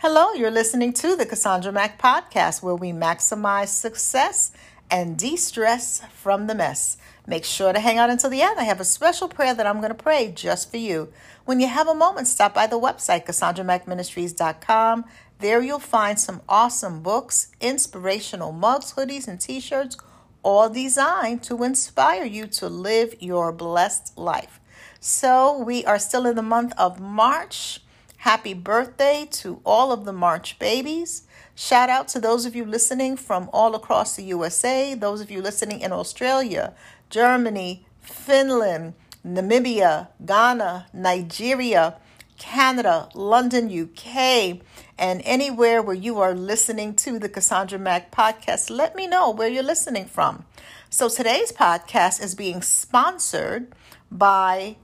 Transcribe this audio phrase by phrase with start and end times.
[0.00, 4.52] Hello, you're listening to the Cassandra Mack podcast where we maximize success
[4.88, 6.98] and de stress from the mess.
[7.26, 8.60] Make sure to hang out until the end.
[8.60, 11.12] I have a special prayer that I'm going to pray just for you.
[11.46, 15.04] When you have a moment, stop by the website, CassandraMackMinistries.com.
[15.40, 19.96] There you'll find some awesome books, inspirational mugs, hoodies, and t shirts,
[20.44, 24.60] all designed to inspire you to live your blessed life.
[25.00, 27.80] So, we are still in the month of March.
[28.22, 31.22] Happy birthday to all of the March babies.
[31.54, 35.40] Shout out to those of you listening from all across the USA, those of you
[35.40, 36.74] listening in Australia,
[37.10, 38.94] Germany, Finland,
[39.24, 41.96] Namibia, Ghana, Nigeria,
[42.38, 44.60] Canada, London, UK,
[44.98, 48.68] and anywhere where you are listening to the Cassandra Mack podcast.
[48.68, 50.44] Let me know where you're listening from.
[50.90, 53.72] So today's podcast is being sponsored
[54.10, 54.76] by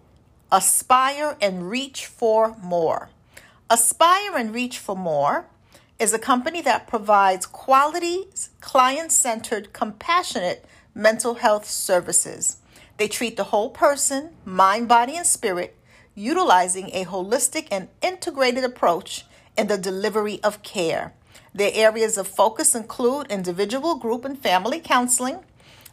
[0.52, 3.09] Aspire and Reach for More.
[3.70, 5.46] Aspire and Reach for More
[5.98, 8.26] is a company that provides quality,
[8.60, 12.59] client centered, compassionate mental health services.
[12.98, 15.79] They treat the whole person, mind, body, and spirit,
[16.15, 19.24] utilizing a holistic and integrated approach
[19.57, 21.15] in the delivery of care.
[21.54, 25.38] Their areas of focus include individual, group, and family counseling,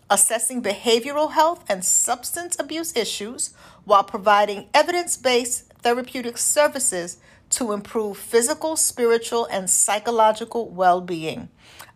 [0.10, 3.54] assessing behavioral health and substance abuse issues,
[3.86, 7.18] while providing evidence based therapeutic services
[7.52, 11.50] to improve physical, spiritual, and psychological well being.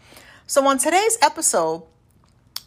[0.46, 1.84] So, on today's episode,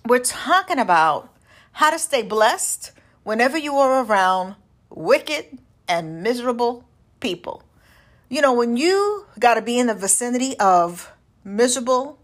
[0.06, 1.30] we're talking about
[1.72, 2.92] how to stay blessed
[3.24, 4.54] whenever you are around
[4.88, 6.84] wicked and miserable
[7.20, 7.62] people.
[8.28, 11.12] You know, when you got to be in the vicinity of
[11.44, 12.18] miserable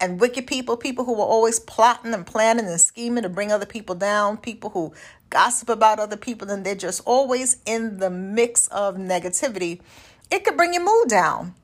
[0.00, 3.66] and wicked people, people who are always plotting and planning and scheming to bring other
[3.66, 4.92] people down, people who
[5.28, 9.80] gossip about other people, and they're just always in the mix of negativity,
[10.30, 11.54] it could bring your mood down.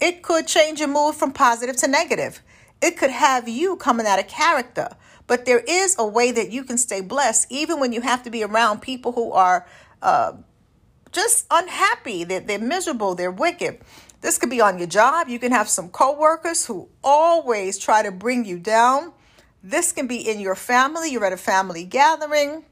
[0.00, 2.42] It could change your mood from positive to negative.
[2.82, 4.90] It could have you coming out of character.
[5.26, 8.30] But there is a way that you can stay blessed, even when you have to
[8.30, 9.66] be around people who are
[10.02, 10.34] uh,
[11.10, 13.80] just unhappy, that they're, they're miserable, they're wicked.
[14.26, 15.28] This could be on your job.
[15.28, 19.12] You can have some coworkers who always try to bring you down.
[19.62, 21.12] This can be in your family.
[21.12, 22.64] You're at a family gathering,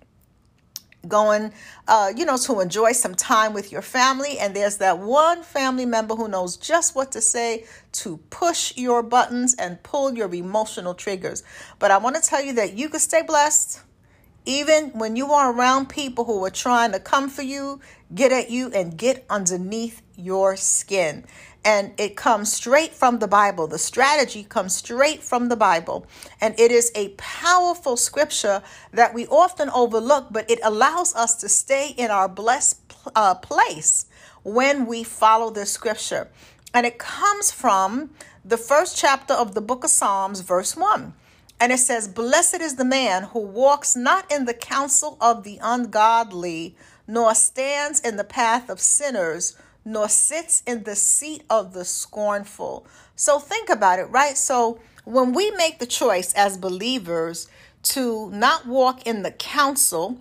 [1.07, 1.53] going,
[1.87, 4.37] uh, you know, to enjoy some time with your family.
[4.37, 7.67] And there's that one family member who knows just what to say
[8.03, 11.45] to push your buttons and pull your emotional triggers.
[11.79, 13.81] But I want to tell you that you can stay blessed
[14.45, 17.81] even when you are around people who are trying to come for you,
[18.15, 21.25] get at you, and get underneath your skin.
[21.65, 23.67] And it comes straight from the Bible.
[23.67, 26.07] The strategy comes straight from the Bible.
[26.41, 28.63] And it is a powerful scripture
[28.93, 32.81] that we often overlook, but it allows us to stay in our blessed
[33.17, 34.05] uh, place
[34.43, 36.29] when we follow this scripture.
[36.75, 38.11] And it comes from
[38.45, 41.15] the first chapter of the book of Psalms, verse 1.
[41.61, 45.59] And it says, Blessed is the man who walks not in the counsel of the
[45.63, 46.77] ungodly,
[47.07, 52.87] nor stands in the path of sinners, nor sits in the seat of the scornful.
[53.17, 54.37] So think about it, right?
[54.37, 57.49] So when we make the choice as believers
[57.83, 60.19] to not walk in the counsel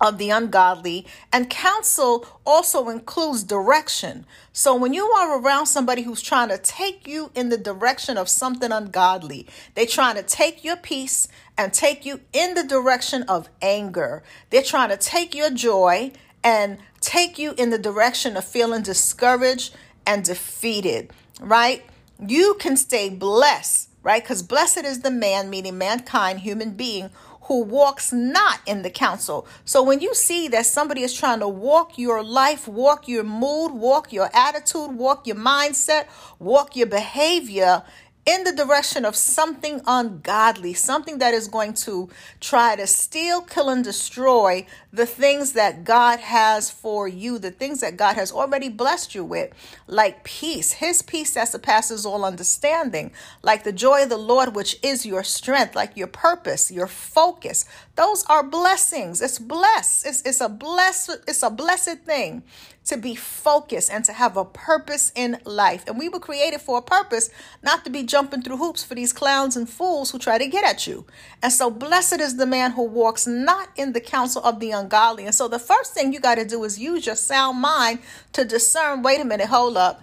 [0.00, 1.06] of the ungodly.
[1.32, 4.24] And counsel also includes direction.
[4.52, 8.28] So when you are around somebody who's trying to take you in the direction of
[8.28, 13.48] something ungodly, they're trying to take your peace and take you in the direction of
[13.60, 14.22] anger.
[14.48, 16.12] They're trying to take your joy
[16.42, 19.74] and take you in the direction of feeling discouraged
[20.06, 21.84] and defeated, right?
[22.26, 24.22] You can stay blessed, right?
[24.22, 27.10] Because blessed is the man, meaning mankind, human being,
[27.50, 29.44] who walks not in the counsel.
[29.64, 33.72] So when you see that somebody is trying to walk your life, walk your mood,
[33.72, 36.06] walk your attitude, walk your mindset,
[36.38, 37.82] walk your behavior
[38.30, 43.68] in the direction of something ungodly, something that is going to try to steal, kill,
[43.68, 48.68] and destroy the things that God has for you, the things that God has already
[48.68, 49.52] blessed you with,
[49.88, 53.10] like peace, His peace that surpasses all understanding,
[53.42, 57.64] like the joy of the Lord, which is your strength, like your purpose, your focus.
[57.96, 59.20] Those are blessings.
[59.20, 60.06] It's blessed.
[60.06, 62.44] It's, it's a blessed, it's a blessed thing
[62.86, 65.84] to be focused and to have a purpose in life.
[65.86, 67.30] And we were created for a purpose,
[67.62, 70.64] not to be jumping through hoops for these clowns and fools who try to get
[70.64, 71.06] at you.
[71.42, 75.26] And so, blessed is the man who walks not in the counsel of the ungodly.
[75.26, 78.00] And so, the first thing you got to do is use your sound mind
[78.32, 80.02] to discern wait a minute, hold up.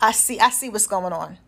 [0.00, 1.38] I see, I see what's going on.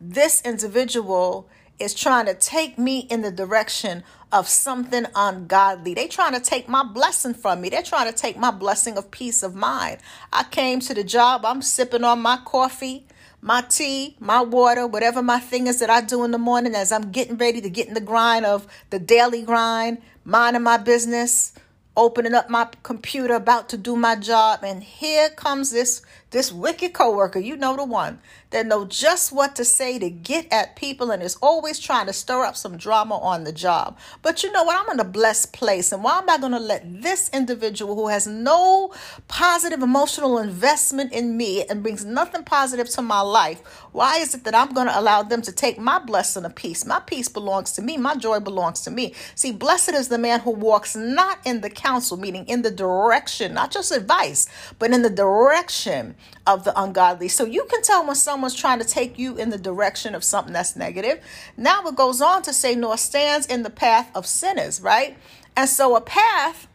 [0.00, 4.02] This individual is trying to take me in the direction
[4.32, 5.94] of something ungodly.
[5.94, 7.68] They trying to take my blessing from me.
[7.68, 9.98] They're trying to take my blessing of peace of mind.
[10.32, 13.06] I came to the job, I'm sipping on my coffee,
[13.40, 16.90] my tea, my water, whatever my thing is that I do in the morning as
[16.90, 21.52] I'm getting ready to get in the grind of the daily grind, minding my business,
[21.96, 26.02] opening up my computer, about to do my job, and here comes this
[26.36, 28.18] this wicked coworker, you know the one
[28.50, 32.12] that know just what to say to get at people and is always trying to
[32.12, 33.96] stir up some drama on the job.
[34.20, 34.78] But you know what?
[34.78, 35.92] I'm in a blessed place.
[35.92, 38.92] And why am I going to let this individual who has no
[39.28, 43.60] positive emotional investment in me and brings nothing positive to my life,
[43.92, 46.84] why is it that I'm going to allow them to take my blessing of peace?
[46.84, 47.96] My peace belongs to me.
[47.96, 49.14] My joy belongs to me.
[49.34, 53.54] See, blessed is the man who walks not in the counsel, meaning in the direction,
[53.54, 54.48] not just advice,
[54.78, 56.14] but in the direction
[56.46, 57.28] of the ungodly.
[57.28, 60.52] So you can tell when someone's trying to take you in the direction of something
[60.52, 61.20] that's negative.
[61.56, 65.16] Now it goes on to say, nor stands in the path of sinners, right?
[65.56, 66.68] And so a path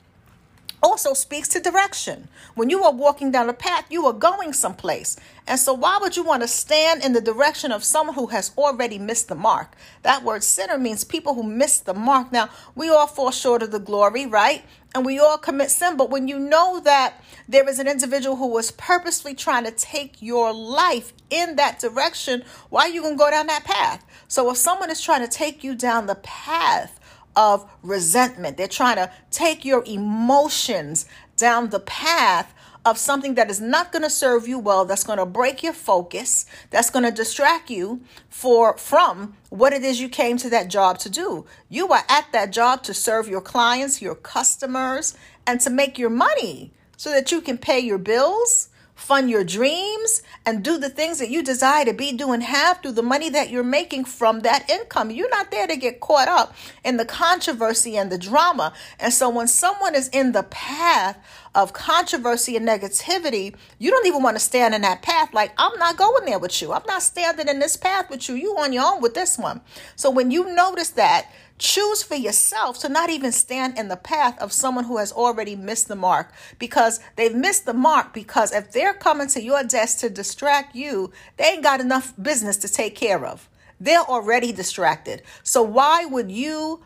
[0.82, 2.28] also speaks to direction.
[2.56, 5.18] When you are walking down a path, you are going someplace.
[5.48, 8.52] And so, why would you want to stand in the direction of someone who has
[8.58, 9.76] already missed the mark?
[10.04, 12.32] That word sinner means people who miss the mark.
[12.32, 14.64] Now, we all fall short of the glory, right?
[14.94, 15.98] And we all commit sin.
[15.98, 20.22] But when you know that there is an individual who was purposely trying to take
[20.22, 24.06] your life in that direction, why are you going to go down that path?
[24.28, 27.00] So, if someone is trying to take you down the path,
[27.36, 28.58] of resentment.
[28.58, 31.06] They're trying to take your emotions
[31.38, 35.20] down the path of something that is not going to serve you well that's going
[35.20, 40.10] to break your focus that's going to distract you for from what it is you
[40.10, 44.02] came to that job to do you are at that job to serve your clients
[44.02, 48.70] your customers and to make your money so that you can pay your bills
[49.02, 52.92] fund your dreams, and do the things that you desire to be doing have through
[52.92, 55.10] the money that you're making from that income.
[55.10, 58.74] You're not there to get caught up in the controversy and the drama.
[59.00, 61.18] And so when someone is in the path
[61.54, 65.34] of controversy and negativity, you don't even want to stand in that path.
[65.34, 66.72] Like, I'm not going there with you.
[66.72, 68.36] I'm not standing in this path with you.
[68.36, 69.62] You on your own with this one.
[69.96, 71.28] So when you notice that,
[71.62, 75.56] Choose for yourself to not even stand in the path of someone who has already
[75.56, 78.16] missed the mark because they've missed the mark.
[78.16, 82.58] Because if they're coming to your desk to distract you, they ain't got enough business
[82.58, 83.48] to take care of.
[83.80, 85.22] They're already distracted.
[85.44, 86.82] So, why would you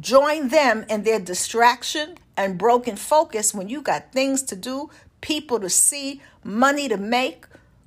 [0.00, 4.88] join them in their distraction and broken focus when you got things to do,
[5.20, 7.44] people to see, money to make,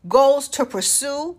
[0.08, 1.38] goals to pursue?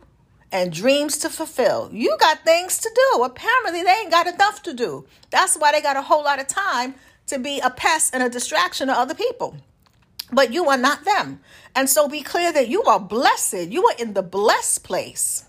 [0.53, 1.89] And dreams to fulfill.
[1.93, 3.23] You got things to do.
[3.23, 5.07] Apparently, they ain't got enough to do.
[5.31, 6.95] That's why they got a whole lot of time
[7.27, 9.57] to be a pest and a distraction to other people.
[10.31, 11.41] But you are not them.
[11.75, 13.69] And so be clear that you are blessed.
[13.69, 15.45] You are in the blessed place.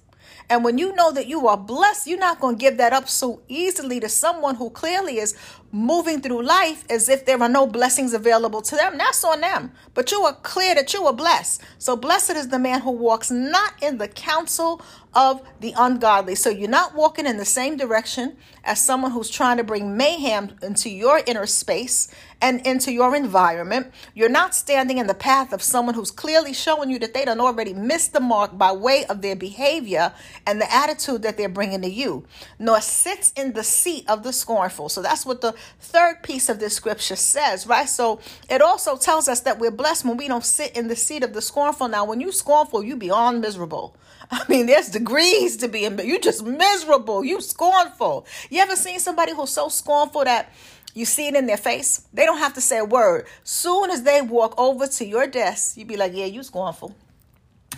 [0.49, 3.09] And when you know that you are blessed, you're not going to give that up
[3.09, 5.35] so easily to someone who clearly is
[5.73, 8.97] moving through life as if there are no blessings available to them.
[8.97, 9.71] That's on them.
[9.95, 11.61] But you are clear that you are blessed.
[11.79, 14.81] So blessed is the man who walks not in the counsel
[15.15, 16.35] of the ungodly.
[16.35, 20.55] So you're not walking in the same direction as someone who's trying to bring mayhem
[20.61, 22.07] into your inner space
[22.41, 23.91] and into your environment.
[24.15, 27.39] You're not standing in the path of someone who's clearly showing you that they done
[27.39, 30.13] already missed the mark by way of their behavior
[30.47, 32.25] and the attitude that they're bringing to you,
[32.57, 34.89] nor sits in the seat of the scornful.
[34.89, 37.87] So that's what the third piece of this scripture says, right?
[37.87, 41.23] So it also tells us that we're blessed when we don't sit in the seat
[41.23, 41.87] of the scornful.
[41.87, 43.95] Now, when you scornful, you beyond miserable.
[44.31, 48.25] I mean, there's degrees to being you just miserable, you scornful.
[48.49, 50.51] You ever seen somebody who's so scornful that
[50.93, 52.07] you see it in their face?
[52.13, 53.25] They don't have to say a word.
[53.43, 56.95] Soon as they walk over to your desk, you'd be like, "Yeah, you scornful.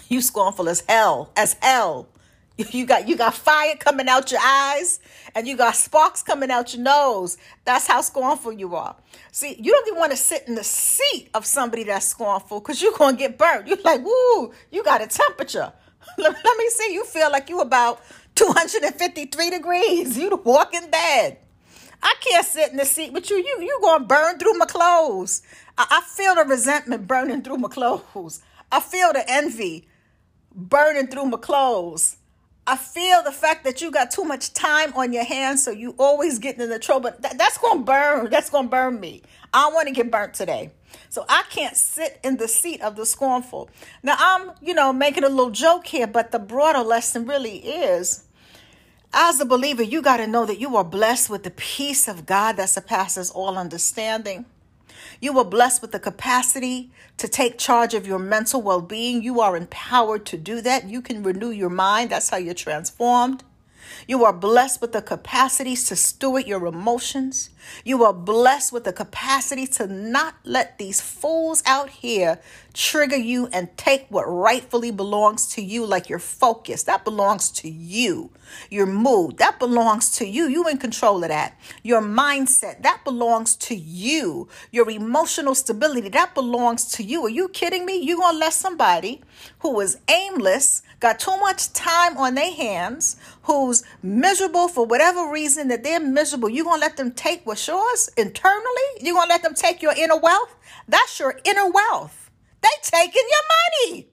[0.07, 2.07] You scornful as hell, as hell."
[2.57, 5.01] You got you got fire coming out your eyes
[5.33, 7.38] and you got sparks coming out your nose.
[7.65, 8.95] That's how scornful you are.
[9.31, 12.81] See, you don't even want to sit in the seat of somebody that's scornful because
[12.81, 13.67] you're gonna get burnt.
[13.67, 15.74] You're like, woo, you got a temperature.
[16.17, 16.93] Let, me see.
[16.93, 18.00] You feel like you about
[18.35, 20.17] 253 degrees.
[20.17, 21.39] You the walking dead.
[22.01, 23.38] I can't sit in the seat with you.
[23.38, 25.41] You you gonna burn through my clothes.
[25.77, 28.41] I, I feel the resentment burning through my clothes.
[28.71, 29.89] I feel the envy
[30.53, 32.17] burning through my clothes.
[32.67, 35.93] I feel the fact that you got too much time on your hands, so you
[36.00, 37.12] always getting in the trouble.
[37.19, 38.29] That, that's gonna burn.
[38.29, 39.22] That's gonna burn me.
[39.53, 40.72] I want to get burnt today.
[41.10, 43.69] So I can't sit in the seat of the scornful.
[44.01, 48.25] Now I'm, you know, making a little joke here, but the broader lesson really is
[49.17, 52.25] as a believer, you got to know that you are blessed with the peace of
[52.25, 54.45] God that surpasses all understanding.
[55.19, 59.23] You are blessed with the capacity to take charge of your mental well being.
[59.23, 60.89] You are empowered to do that.
[60.89, 62.09] You can renew your mind.
[62.09, 63.43] That's how you're transformed.
[64.07, 67.49] You are blessed with the capacities to steward your emotions.
[67.83, 72.39] You are blessed with the capacity to not let these fools out here
[72.75, 76.84] trigger you and take what rightfully belongs to you, like your focus.
[76.84, 78.29] That belongs to you.
[78.70, 80.48] Your mood, that belongs to you.
[80.48, 81.58] You in control of that.
[81.82, 84.48] Your mindset, that belongs to you.
[84.72, 87.25] Your emotional stability, that belongs to you.
[87.25, 87.98] Are you kidding me?
[87.98, 89.22] You gonna let somebody
[89.60, 95.70] who is aimless, got too much time on their hands, who's miserable for whatever reason
[95.70, 98.89] that they're miserable, you gonna let them take what's yours internally?
[99.01, 100.55] You gonna let them take your inner wealth?
[100.88, 102.25] That's your inner wealth.
[102.65, 104.07] They taking your money.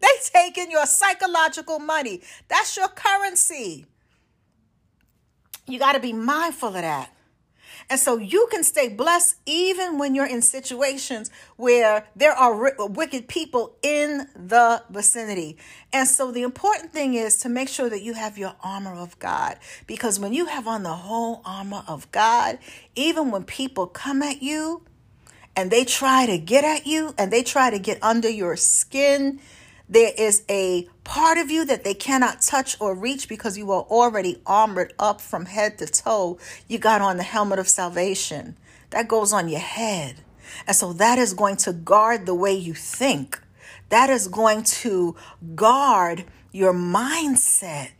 [0.00, 2.22] They taking your psychological money.
[2.48, 3.84] That's your currency.
[5.66, 7.12] You got to be mindful of that.
[7.90, 13.28] And so you can stay blessed even when you're in situations where there are wicked
[13.28, 15.58] people in the vicinity.
[15.92, 19.18] And so the important thing is to make sure that you have your armor of
[19.18, 19.58] God.
[19.86, 22.58] Because when you have on the whole armor of God,
[22.94, 24.82] even when people come at you
[25.58, 29.40] and they try to get at you and they try to get under your skin,
[29.88, 33.82] there is a part of you that they cannot touch or reach because you are
[33.82, 36.38] already armored up from head to toe.
[36.68, 38.56] You got on the helmet of salvation
[38.90, 40.20] that goes on your head.
[40.68, 43.42] And so that is going to guard the way you think.
[43.88, 45.16] That is going to
[45.56, 47.90] guard your mindset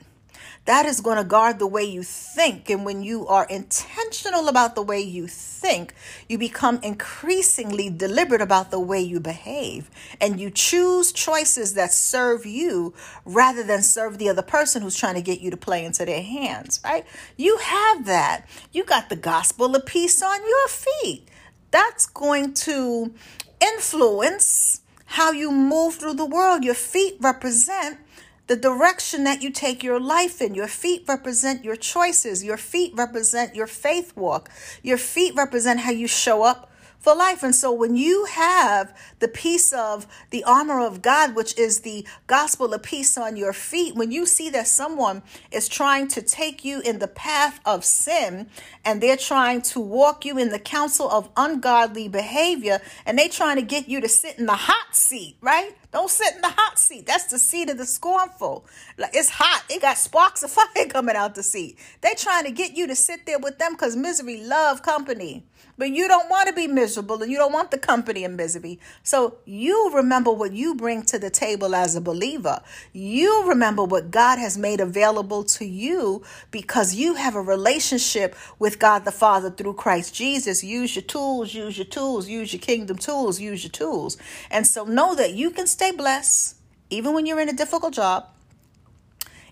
[0.69, 2.69] that is going to guard the way you think.
[2.69, 5.95] And when you are intentional about the way you think,
[6.29, 9.89] you become increasingly deliberate about the way you behave.
[10.21, 12.93] And you choose choices that serve you
[13.25, 16.23] rather than serve the other person who's trying to get you to play into their
[16.23, 17.07] hands, right?
[17.39, 18.45] You have that.
[18.71, 21.29] You got the gospel of peace on your feet.
[21.71, 23.15] That's going to
[23.59, 26.63] influence how you move through the world.
[26.63, 28.01] Your feet represent
[28.49, 30.55] the direction that you take your life in.
[30.55, 32.43] Your feet represent your choices.
[32.43, 34.51] Your feet represent your faith walk.
[34.83, 37.43] Your feet represent how you show up for life.
[37.43, 42.07] And so when you have the piece of the armor of God, which is the
[42.27, 46.65] gospel of peace on your feet, when you see that someone is trying to take
[46.65, 48.49] you in the path of sin
[48.85, 53.57] and they're trying to walk you in the counsel of ungodly behavior and they're trying
[53.57, 55.77] to get you to sit in the hot seat, right?
[55.91, 57.07] Don't sit in the hot seat.
[57.07, 58.67] That's the seat of the scornful.
[58.99, 59.65] Like it's hot.
[59.71, 61.79] It got sparks of fire coming out the seat.
[62.01, 65.45] They trying to get you to sit there with them because misery love company.
[65.77, 68.81] But you don't want to be miserable and you don't want the company of misery.
[69.03, 72.61] So you remember what you bring to the table as a believer.
[72.93, 78.79] You remember what God has made available to you because you have a relationship with
[78.79, 80.65] God the Father through Christ Jesus.
[80.65, 84.17] Use your tools, use your tools, use your kingdom tools, use your tools.
[84.51, 86.57] And so know that you can stay blessed
[86.91, 88.27] even when you're in a difficult job,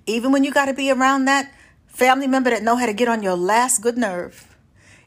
[0.06, 1.52] even when you got to be around that
[1.86, 4.45] family member that know how to get on your last good nerve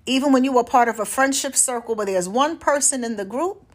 [0.05, 3.25] even when you are part of a friendship circle where there's one person in the
[3.25, 3.65] group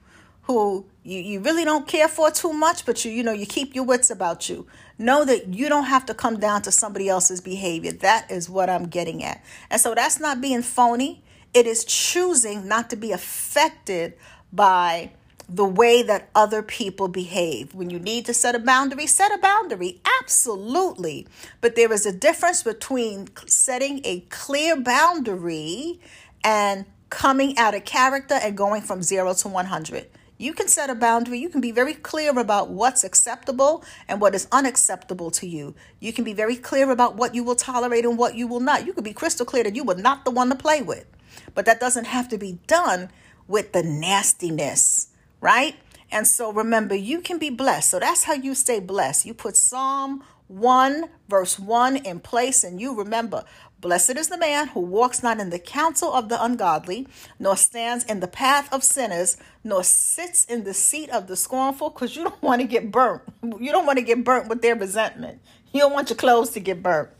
[0.42, 3.74] who you, you really don't care for too much, but you you know you keep
[3.74, 4.66] your wits about you.
[4.98, 7.92] Know that you don't have to come down to somebody else's behavior.
[7.92, 9.42] That is what I'm getting at.
[9.70, 11.22] And so that's not being phony.
[11.52, 14.14] It is choosing not to be affected
[14.52, 15.12] by
[15.48, 17.74] the way that other people behave.
[17.74, 20.00] When you need to set a boundary, set a boundary.
[20.20, 21.26] Absolutely.
[21.60, 26.00] But there is a difference between setting a clear boundary
[26.42, 30.06] and coming out of character and going from zero to 100.
[30.36, 31.38] You can set a boundary.
[31.38, 35.74] You can be very clear about what's acceptable and what is unacceptable to you.
[36.00, 38.84] You can be very clear about what you will tolerate and what you will not.
[38.84, 41.06] You can be crystal clear that you are not the one to play with.
[41.54, 43.10] But that doesn't have to be done
[43.46, 45.08] with the nastiness
[45.44, 45.76] right?
[46.10, 47.90] And so remember, you can be blessed.
[47.90, 49.26] So that's how you stay blessed.
[49.26, 53.44] You put Psalm 1, verse 1 in place, and you remember,
[53.84, 57.06] Blessed is the man who walks not in the counsel of the ungodly,
[57.38, 61.90] nor stands in the path of sinners, nor sits in the seat of the scornful,
[61.90, 63.20] because you don't want to get burnt.
[63.42, 65.42] You don't want to get burnt with their resentment.
[65.70, 67.10] You don't want your clothes to get burnt.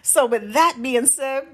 [0.00, 1.46] So, with that being said,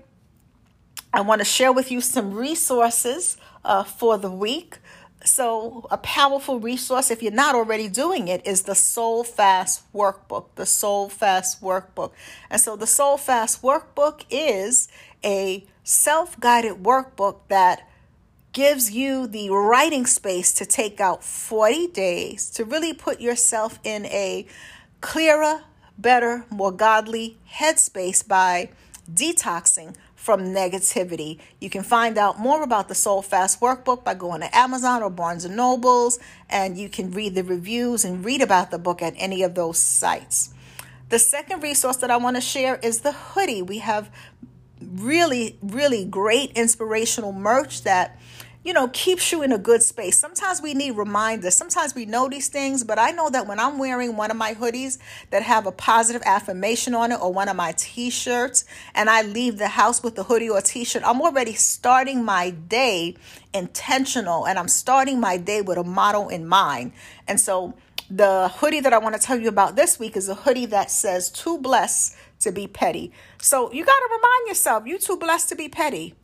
[1.12, 4.78] I want to share with you some resources uh, for the week.
[5.24, 10.46] So, a powerful resource, if you're not already doing it, is the Soul Fast Workbook.
[10.56, 12.10] The Soul Fast Workbook.
[12.50, 14.88] And so, the Soul Fast Workbook is
[15.24, 17.88] a self guided workbook that
[18.52, 24.06] gives you the writing space to take out 40 days to really put yourself in
[24.06, 24.46] a
[25.00, 25.62] clearer,
[25.96, 28.70] better, more godly headspace by
[29.10, 31.36] detoxing from negativity.
[31.58, 35.10] You can find out more about the Soul Fast workbook by going to Amazon or
[35.10, 39.14] Barnes and Nobles, and you can read the reviews and read about the book at
[39.16, 40.54] any of those sites.
[41.08, 43.62] The second resource that I want to share is the hoodie.
[43.62, 44.14] We have
[44.80, 48.16] really, really great inspirational merch that
[48.64, 50.16] you know, keeps you in a good space.
[50.16, 51.56] Sometimes we need reminders.
[51.56, 54.54] Sometimes we know these things, but I know that when I'm wearing one of my
[54.54, 54.98] hoodies
[55.30, 58.64] that have a positive affirmation on it or one of my t-shirts
[58.94, 63.16] and I leave the house with the hoodie or t-shirt, I'm already starting my day
[63.52, 66.92] intentional and I'm starting my day with a motto in mind.
[67.26, 67.74] And so
[68.08, 70.90] the hoodie that I want to tell you about this week is a hoodie that
[70.90, 73.10] says too blessed to be petty.
[73.38, 76.14] So you got to remind yourself, you too blessed to be petty.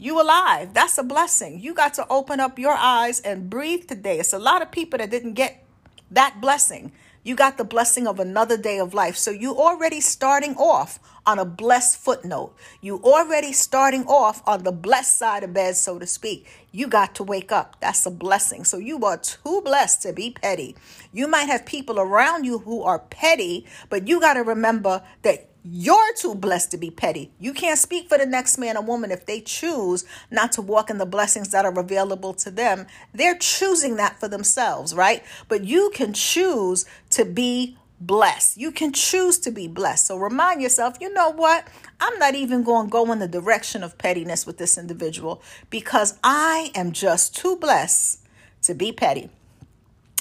[0.00, 0.74] You alive.
[0.74, 1.58] That's a blessing.
[1.58, 4.20] You got to open up your eyes and breathe today.
[4.20, 5.64] It's a lot of people that didn't get
[6.12, 6.92] that blessing.
[7.24, 9.16] You got the blessing of another day of life.
[9.16, 12.54] So you already starting off on a blessed footnote.
[12.80, 16.46] You already starting off on the blessed side of bed, so to speak.
[16.70, 17.76] You got to wake up.
[17.80, 18.62] That's a blessing.
[18.62, 20.76] So you are too blessed to be petty.
[21.12, 25.50] You might have people around you who are petty, but you got to remember that
[25.70, 27.30] you're too blessed to be petty.
[27.38, 30.88] You can't speak for the next man or woman if they choose not to walk
[30.88, 32.86] in the blessings that are available to them.
[33.12, 35.22] They're choosing that for themselves, right?
[35.48, 38.56] But you can choose to be blessed.
[38.56, 40.06] You can choose to be blessed.
[40.06, 41.66] So remind yourself, you know what?
[42.00, 46.18] I'm not even going to go in the direction of pettiness with this individual because
[46.22, 48.20] I am just too blessed
[48.62, 49.30] to be petty.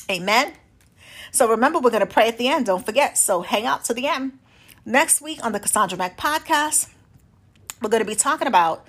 [0.10, 0.54] Amen.
[1.32, 2.66] So remember, we're going to pray at the end.
[2.66, 3.18] Don't forget.
[3.18, 4.40] So hang out to the end.
[4.88, 6.88] Next week on the Cassandra Mack podcast,
[7.82, 8.88] we're going to be talking about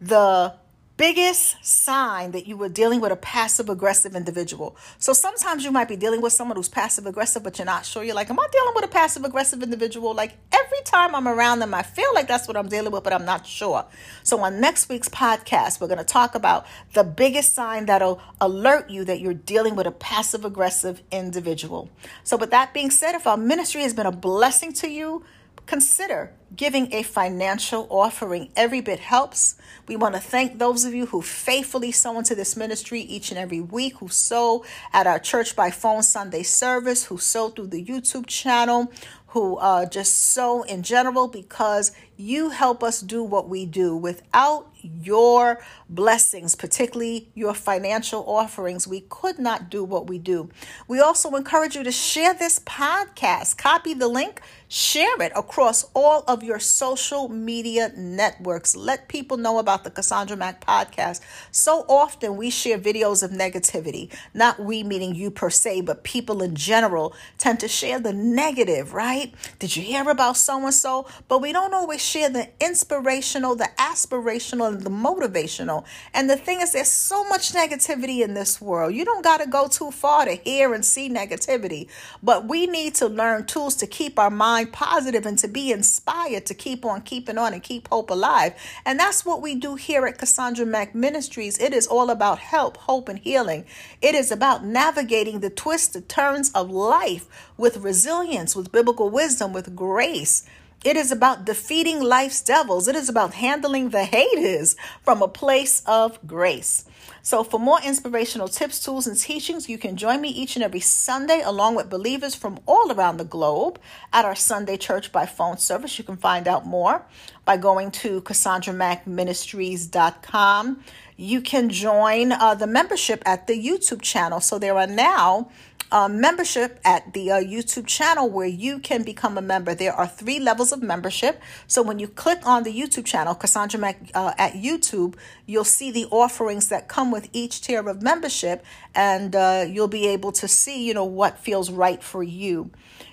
[0.00, 0.54] the
[0.96, 4.74] biggest sign that you were dealing with a passive aggressive individual.
[4.98, 8.02] So sometimes you might be dealing with someone who's passive aggressive, but you're not sure.
[8.02, 10.14] You're like, Am I dealing with a passive aggressive individual?
[10.14, 13.12] Like every time I'm around them, I feel like that's what I'm dealing with, but
[13.12, 13.84] I'm not sure.
[14.22, 18.88] So on next week's podcast, we're going to talk about the biggest sign that'll alert
[18.88, 21.90] you that you're dealing with a passive aggressive individual.
[22.22, 25.22] So with that being said, if our ministry has been a blessing to you,
[25.66, 28.50] consider giving a financial offering.
[28.56, 29.56] Every bit helps.
[29.88, 33.38] We want to thank those of you who faithfully sow into this ministry each and
[33.38, 37.84] every week, who sow at our church by phone Sunday service, who sow through the
[37.84, 38.92] YouTube channel,
[39.28, 43.96] who uh, just sow in general, because you help us do what we do.
[43.96, 50.50] Without your blessings, particularly your financial offerings, we could not do what we do.
[50.88, 56.24] We also encourage you to share this podcast, copy the link, share it across all
[56.26, 58.74] of your social media networks.
[58.74, 61.20] Let people know about the Cassandra Mack podcast.
[61.50, 66.42] So often we share videos of negativity, not we meaning you per se, but people
[66.42, 69.32] in general tend to share the negative, right?
[69.58, 71.06] Did you hear about so and so?
[71.28, 75.84] But we don't always share the inspirational, the aspirational, and the motivational.
[76.12, 78.94] And the thing is, there's so much negativity in this world.
[78.94, 81.88] You don't got to go too far to hear and see negativity,
[82.22, 86.46] but we need to learn tools to keep our mind positive and to be inspired
[86.46, 88.54] to keep on keeping on and keep hope alive.
[88.84, 91.58] And that's what we do here at Cassandra Mack Ministries.
[91.58, 93.64] It is all about help, hope, and healing.
[94.02, 99.52] It is about navigating the twists, the turns of life with resilience, with biblical wisdom,
[99.52, 100.44] with grace.
[100.84, 102.88] It is about defeating life's devils.
[102.88, 106.84] It is about handling the haters from a place of grace.
[107.22, 110.80] So, for more inspirational tips, tools, and teachings, you can join me each and every
[110.80, 113.80] Sunday along with believers from all around the globe
[114.12, 115.96] at our Sunday Church by Phone service.
[115.96, 117.06] You can find out more
[117.46, 120.84] by going to CassandraMackMinistries.com.
[121.16, 124.40] You can join uh, the membership at the YouTube channel.
[124.40, 125.48] So, there are now
[125.94, 129.74] uh, membership at the uh, YouTube channel where you can become a member.
[129.74, 131.40] There are three levels of membership.
[131.66, 135.14] So when you click on the YouTube channel, Cassandra Mack uh, at YouTube,
[135.46, 140.06] you'll see the offerings that come with each tier of membership, and uh, you'll be
[140.08, 142.70] able to see, you know, what feels right for you.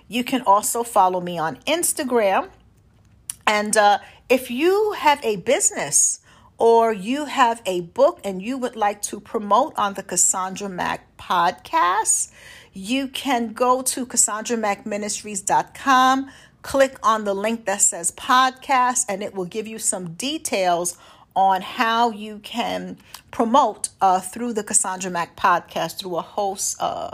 [0.08, 2.50] You can also follow me on Instagram
[3.48, 6.20] And uh, if you have a business
[6.58, 11.18] or you have a book and you would like to promote on the Cassandra Mack
[11.18, 12.32] podcast,
[12.74, 16.30] you can go to CassandraMackMinistries.com,
[16.62, 20.96] click on the link that says podcast, and it will give you some details
[21.36, 22.98] on how you can
[23.32, 27.12] promote uh, through the Cassandra Mack podcast through a host uh,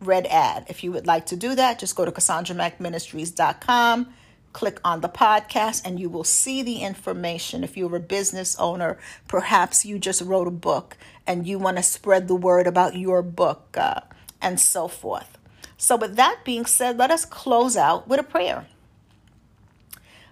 [0.00, 0.66] read ad.
[0.68, 4.08] If you would like to do that, just go to CassandraMackMinistries.com
[4.54, 7.62] click on the podcast and you will see the information.
[7.62, 11.82] If you're a business owner, perhaps you just wrote a book and you want to
[11.82, 14.00] spread the word about your book uh,
[14.44, 15.38] and so forth.
[15.76, 18.66] So, with that being said, let us close out with a prayer.